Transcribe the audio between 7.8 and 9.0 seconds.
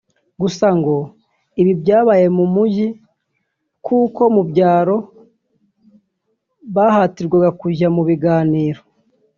mu biganiro